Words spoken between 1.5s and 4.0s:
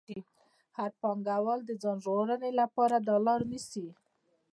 د ځان ژغورنې لپاره دا لار نیسي